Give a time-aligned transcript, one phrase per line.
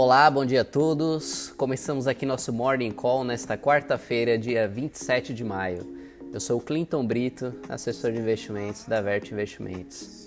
[0.00, 1.52] Olá, bom dia a todos.
[1.56, 5.84] Começamos aqui nosso Morning Call nesta quarta-feira, dia 27 de maio.
[6.32, 10.26] Eu sou o Clinton Brito, assessor de investimentos da Vert Investimentos.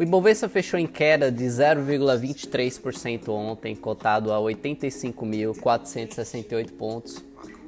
[0.00, 7.24] O Ibovespa fechou em queda de 0,23% ontem, cotado a 85.468 pontos,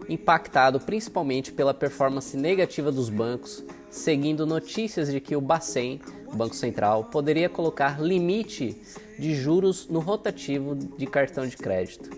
[0.09, 6.01] impactado principalmente pela performance negativa dos bancos, seguindo notícias de que o Bacen,
[6.33, 8.81] o Banco Central, poderia colocar limite
[9.19, 12.11] de juros no rotativo de cartão de crédito.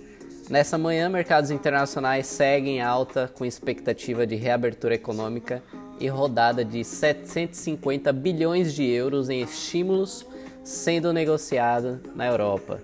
[0.51, 5.62] Nessa manhã, mercados internacionais seguem alta com expectativa de reabertura econômica
[5.98, 10.27] e rodada de 750 bilhões de euros em estímulos
[10.65, 12.81] sendo negociado na Europa,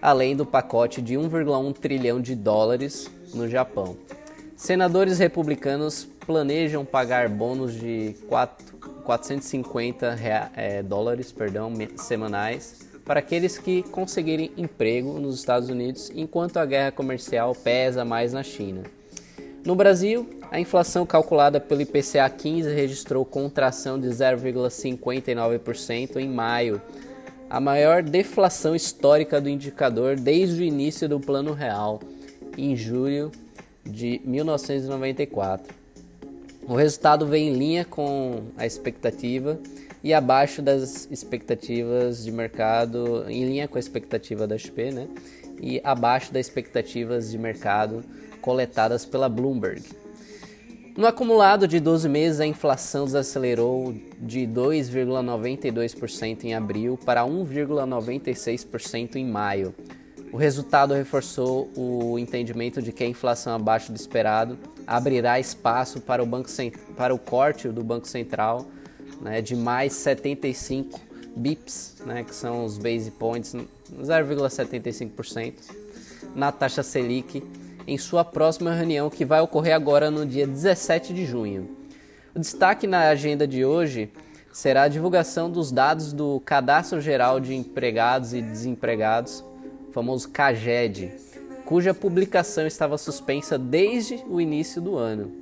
[0.00, 3.96] além do pacote de 1,1 trilhão de dólares no Japão.
[4.60, 13.56] Senadores republicanos planejam pagar bônus de 4, 450 rea, é, dólares perdão, semanais para aqueles
[13.56, 18.82] que conseguirem emprego nos Estados Unidos, enquanto a guerra comercial pesa mais na China.
[19.64, 26.82] No Brasil, a inflação calculada pelo IPCA 15 registrou contração de 0,59% em maio,
[27.48, 31.98] a maior deflação histórica do indicador desde o início do Plano Real,
[32.58, 33.32] em julho
[33.90, 35.74] de 1994.
[36.66, 39.58] O resultado vem em linha com a expectativa
[40.02, 45.06] e abaixo das expectativas de mercado, em linha com a expectativa da XP, né?
[45.60, 48.02] E abaixo das expectativas de mercado
[48.40, 49.82] coletadas pela Bloomberg.
[50.96, 59.24] No acumulado de 12 meses, a inflação desacelerou de 2,92% em abril para 1,96% em
[59.24, 59.74] maio.
[60.32, 64.56] O resultado reforçou o entendimento de que a inflação abaixo do esperado
[64.86, 66.48] abrirá espaço para o, banco,
[66.96, 68.66] para o corte do Banco Central
[69.20, 71.00] né, de mais 75
[71.36, 73.54] bips, né, que são os base points,
[74.00, 75.54] 0,75%
[76.34, 77.42] na taxa Selic
[77.86, 81.76] em sua próxima reunião que vai ocorrer agora no dia 17 de junho.
[82.34, 84.12] O destaque na agenda de hoje
[84.52, 89.44] será a divulgação dos dados do Cadastro Geral de Empregados e Desempregados,
[89.92, 91.12] famoso CAGED,
[91.64, 95.32] cuja publicação estava suspensa desde o início do ano.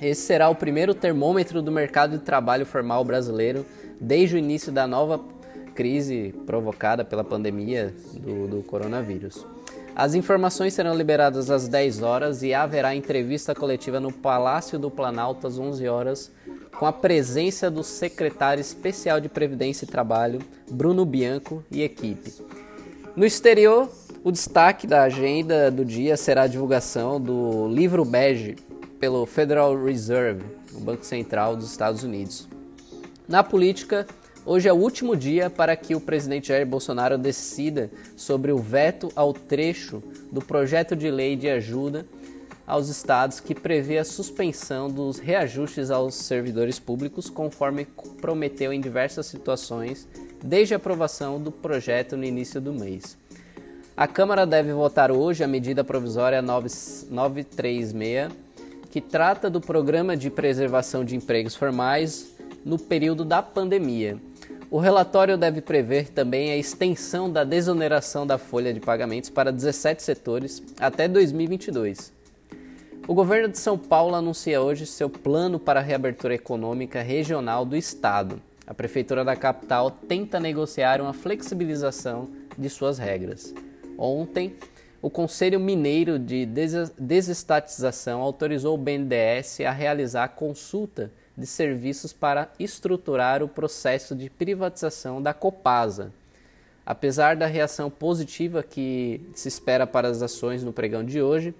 [0.00, 3.64] Esse será o primeiro termômetro do mercado de trabalho formal brasileiro
[4.00, 5.20] desde o início da nova
[5.74, 9.44] crise provocada pela pandemia do, do coronavírus.
[9.94, 15.46] As informações serão liberadas às 10 horas e haverá entrevista coletiva no Palácio do Planalto
[15.46, 16.30] às 11 horas,
[16.78, 20.40] com a presença do secretário especial de Previdência e Trabalho,
[20.70, 22.30] Bruno Bianco, e equipe.
[23.16, 23.88] No exterior,
[24.22, 28.56] o destaque da agenda do dia será a divulgação do livro bege
[29.00, 30.44] pelo Federal Reserve,
[30.74, 32.46] o Banco Central dos Estados Unidos.
[33.26, 34.06] Na política,
[34.44, 39.10] hoje é o último dia para que o presidente Jair Bolsonaro decida sobre o veto
[39.16, 42.04] ao trecho do projeto de lei de ajuda
[42.66, 47.86] aos estados que prevê a suspensão dos reajustes aos servidores públicos, conforme
[48.20, 50.06] prometeu em diversas situações
[50.42, 53.16] desde a aprovação do projeto no início do mês.
[53.96, 58.30] A Câmara deve votar hoje a medida provisória 936
[58.90, 64.18] que trata do Programa de Preservação de Empregos Formais no período da pandemia.
[64.70, 70.02] O relatório deve prever também a extensão da desoneração da folha de pagamentos para 17
[70.02, 72.12] setores até 2022.
[73.06, 77.76] O governo de São Paulo anuncia hoje seu plano para a reabertura econômica regional do
[77.76, 78.42] estado.
[78.66, 82.28] A prefeitura da capital tenta negociar uma flexibilização
[82.58, 83.54] de suas regras.
[83.96, 84.54] Ontem,
[85.00, 86.44] o Conselho Mineiro de
[86.98, 95.22] Desestatização autorizou o BNDES a realizar consulta de serviços para estruturar o processo de privatização
[95.22, 96.12] da Copasa.
[96.84, 101.54] Apesar da reação positiva que se espera para as ações no pregão de hoje,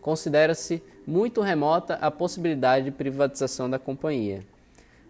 [0.00, 4.40] considera-se muito remota a possibilidade de privatização da companhia.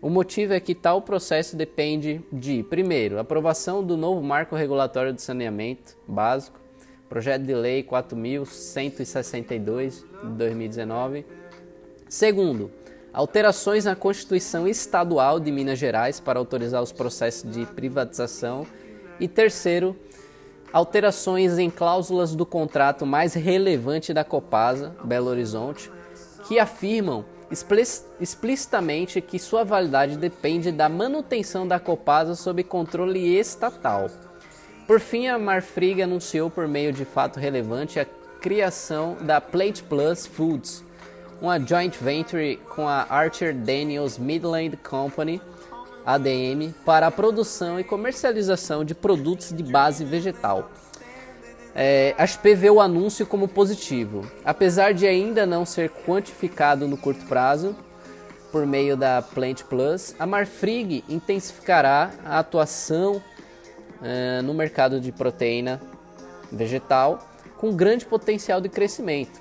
[0.02, 5.20] O motivo é que tal processo depende de, primeiro, aprovação do novo marco regulatório de
[5.20, 6.58] saneamento básico,
[7.06, 11.26] projeto de lei 4162 de 2019.
[12.08, 12.70] Segundo,
[13.12, 18.66] alterações na Constituição Estadual de Minas Gerais para autorizar os processos de privatização.
[19.20, 19.94] E terceiro,
[20.72, 25.92] alterações em cláusulas do contrato mais relevante da Copasa, Belo Horizonte,
[26.48, 34.08] que afirmam explicitamente que sua validade depende da manutenção da Copasa sob controle estatal.
[34.86, 38.06] Por fim, a Marfrig anunciou por meio de fato relevante a
[38.40, 40.84] criação da Plate Plus Foods,
[41.40, 45.40] uma joint venture com a Archer Daniels Midland Company,
[46.04, 50.70] ADM, para a produção e comercialização de produtos de base vegetal.
[51.74, 54.24] É, a XP vê o anúncio como positivo.
[54.44, 57.76] Apesar de ainda não ser quantificado no curto prazo,
[58.50, 65.80] por meio da Plant Plus, a Marfrig intensificará a atuação uh, no mercado de proteína
[66.50, 69.40] vegetal com grande potencial de crescimento.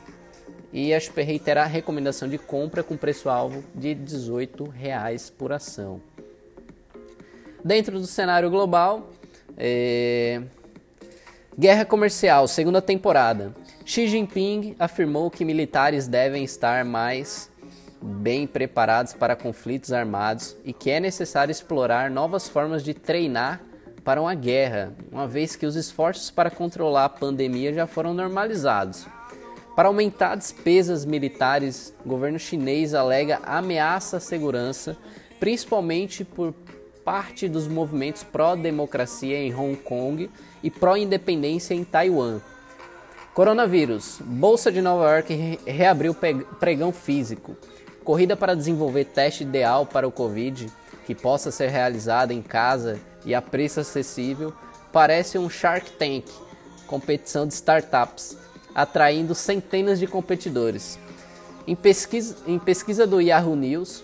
[0.72, 4.72] E a XP reitera a recomendação de compra com preço-alvo de R$ 18
[5.36, 6.00] por ação.
[7.64, 9.10] Dentro do cenário global,
[9.58, 10.44] é...
[11.58, 13.54] guerra comercial, segunda temporada.
[13.86, 17.50] Xi Jinping afirmou que militares devem estar mais
[18.02, 23.62] bem preparados para conflitos armados e que é necessário explorar novas formas de treinar
[24.04, 29.06] para uma guerra, uma vez que os esforços para controlar a pandemia já foram normalizados.
[29.76, 34.98] Para aumentar despesas militares, o governo chinês alega ameaça à segurança,
[35.40, 36.54] principalmente por
[37.04, 40.30] parte dos movimentos pró-democracia em Hong Kong
[40.62, 42.40] e pró-independência em Taiwan.
[43.34, 44.20] Coronavírus.
[44.22, 46.16] Bolsa de Nova York reabriu
[46.60, 47.56] pregão físico.
[48.04, 50.68] Corrida para desenvolver teste ideal para o Covid,
[51.06, 54.54] que possa ser realizada em casa e a preço acessível,
[54.92, 56.26] parece um Shark Tank,
[56.88, 58.38] competição de startups,
[58.74, 61.00] atraindo centenas de competidores.
[61.68, 64.04] Em pesquisa, em pesquisa do Yahoo News,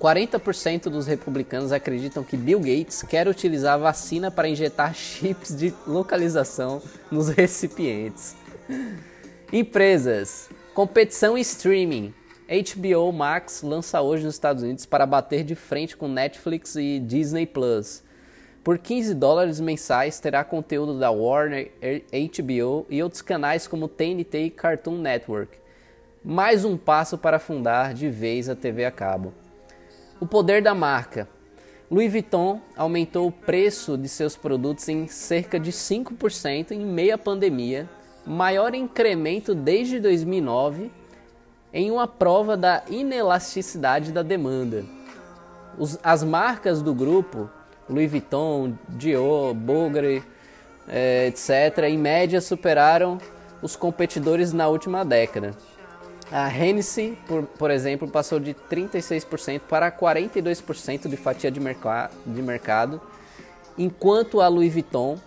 [0.00, 5.72] 40% dos republicanos acreditam que Bill Gates quer utilizar a vacina para injetar chips de
[5.86, 8.36] localização nos recipientes.
[9.52, 12.12] Empresas: competição e streaming.
[12.48, 17.44] HBO Max lança hoje nos Estados Unidos para bater de frente com Netflix e Disney
[17.44, 18.04] Plus.
[18.62, 21.72] Por 15 dólares mensais terá conteúdo da Warner,
[22.12, 25.58] HBO e outros canais como TNT e Cartoon Network.
[26.24, 29.32] Mais um passo para fundar de vez a TV a cabo.
[30.18, 31.28] O poder da marca.
[31.90, 37.88] Louis Vuitton aumentou o preço de seus produtos em cerca de 5% em meia pandemia,
[38.26, 40.90] maior incremento desde 2009
[41.72, 44.84] em uma prova da inelasticidade da demanda.
[45.78, 47.50] Os, as marcas do grupo,
[47.88, 50.24] Louis Vuitton, Dior, Bulgari,
[50.88, 53.18] é, etc., em média superaram
[53.60, 55.54] os competidores na última década.
[56.30, 63.00] A Hennessy, por, por exemplo, passou de 36% para 42% de fatia de, de mercado,
[63.78, 65.18] enquanto a Louis Vuitton,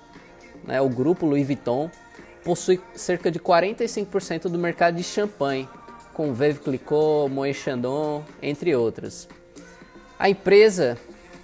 [0.65, 1.89] né, o grupo Louis Vuitton,
[2.43, 5.67] possui cerca de 45% do mercado de champanhe,
[6.13, 9.27] com Veuve Clicquot, Moët Chandon, entre outras.
[10.17, 10.97] A empresa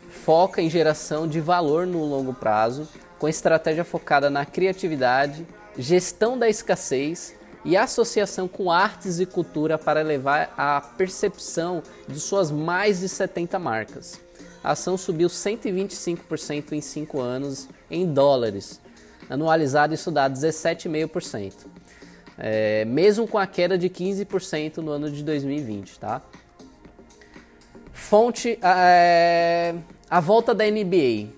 [0.10, 5.48] foca em geração de valor no longo prazo, com estratégia focada na criatividade,
[5.78, 7.34] gestão da escassez
[7.66, 13.60] e associação com artes e cultura para elevar a percepção de suas mais de 70
[13.60, 14.22] marcas.
[14.64, 18.80] A ação subiu 125% em 5 anos em dólares,
[19.30, 21.76] anualizado isso dá 17,5%
[22.38, 26.22] é, mesmo com a queda de 15% no ano de 2020, tá?
[27.94, 29.74] Fonte, é,
[30.10, 31.30] a volta da NBA.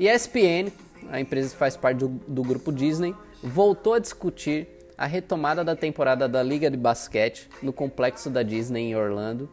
[0.00, 0.72] ESPN,
[1.10, 4.66] a empresa que faz parte do, do grupo Disney, voltou a discutir
[5.02, 9.50] a retomada da temporada da Liga de Basquete no complexo da Disney em Orlando,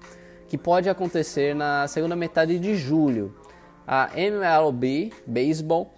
[0.47, 3.35] que pode acontecer na segunda metade de julho.
[3.87, 5.91] A MLB Baseball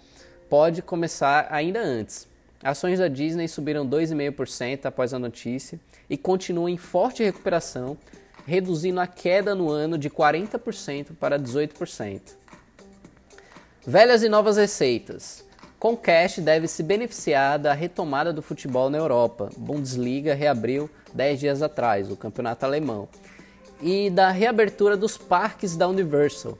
[0.48, 2.26] pode começar ainda antes.
[2.64, 5.78] Ações da Disney subiram 2,5% após a notícia
[6.08, 7.98] e continuam em forte recuperação,
[8.46, 12.22] reduzindo a queda no ano de 40% para 18%.
[13.86, 15.44] Velhas e novas receitas.
[15.82, 19.50] Comcast deve se beneficiar da retomada do futebol na Europa.
[19.56, 23.08] Bundesliga reabriu 10 dias atrás, o campeonato alemão.
[23.80, 26.56] E da reabertura dos parques da Universal,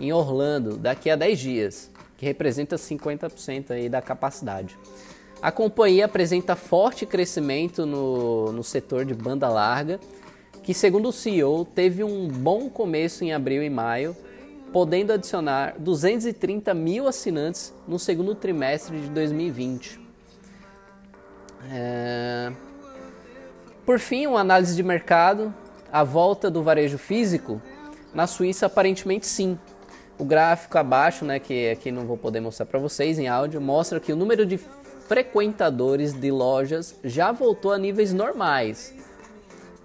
[0.00, 4.76] em Orlando, daqui a 10 dias, que representa 50% aí da capacidade.
[5.40, 10.00] A companhia apresenta forte crescimento no, no setor de banda larga,
[10.64, 14.16] que, segundo o CEO, teve um bom começo em abril e maio,
[14.74, 20.00] podendo adicionar 230 mil assinantes no segundo trimestre de 2020.
[21.70, 22.52] É...
[23.86, 25.54] Por fim, uma análise de mercado,
[25.92, 27.62] a volta do varejo físico
[28.12, 29.56] na Suíça aparentemente sim.
[30.18, 34.00] O gráfico abaixo, né, que aqui não vou poder mostrar para vocês em áudio, mostra
[34.00, 34.58] que o número de
[35.06, 38.92] frequentadores de lojas já voltou a níveis normais,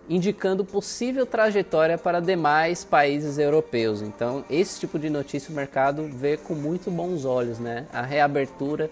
[0.10, 4.02] indicando possível trajetória para demais países europeus.
[4.02, 7.86] Então, esse tipo de notícia o mercado vê com muito bons olhos, né?
[7.94, 8.90] A reabertura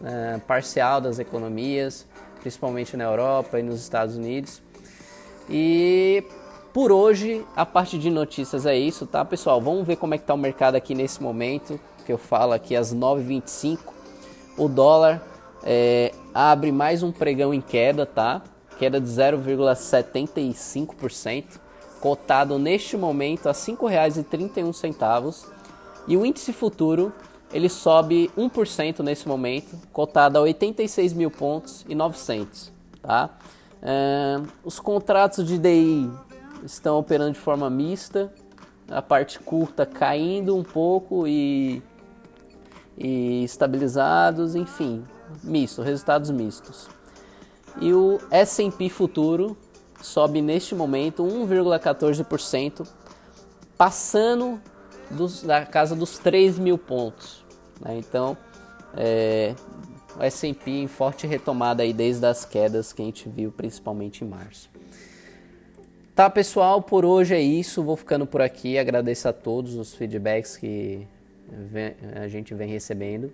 [0.00, 2.06] uh, parcial das economias,
[2.40, 4.62] principalmente na Europa e nos Estados Unidos.
[5.48, 6.22] E
[6.72, 9.60] por hoje, a parte de notícias é isso, tá, pessoal?
[9.60, 12.76] Vamos ver como é que tá o mercado aqui nesse momento, que eu falo aqui
[12.76, 13.78] às 9h25.
[14.56, 15.20] O dólar
[15.64, 18.40] é, abre mais um pregão em queda, tá?
[18.80, 21.60] Queda de 0,75%,
[22.00, 25.44] cotado neste momento a R$ 5,31.
[26.08, 27.12] E o índice futuro
[27.52, 32.72] ele sobe 1% nesse momento, cotado a 86 mil pontos e 900,
[33.02, 33.28] tá?
[33.82, 36.10] É, os contratos de DI
[36.64, 38.32] estão operando de forma mista,
[38.88, 41.82] a parte curta caindo um pouco e,
[42.96, 45.04] e estabilizados, enfim,
[45.44, 46.88] misto, resultados mistos.
[47.80, 49.56] E o S&P futuro
[50.02, 52.86] sobe neste momento 1,14%,
[53.76, 54.60] passando
[55.10, 57.44] dos, da casa dos 3 mil pontos.
[57.80, 57.98] Né?
[57.98, 58.36] Então,
[58.96, 59.54] é,
[60.18, 64.28] o S&P em forte retomada aí desde as quedas que a gente viu, principalmente em
[64.28, 64.70] março.
[66.14, 67.82] Tá, pessoal, por hoje é isso.
[67.82, 68.76] Vou ficando por aqui.
[68.76, 71.06] Agradeço a todos os feedbacks que
[72.14, 73.32] a gente vem recebendo.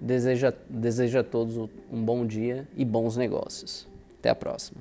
[0.00, 1.56] Desejo, desejo a todos
[1.90, 3.88] um bom dia e bons negócios.
[4.18, 4.80] Até a próxima.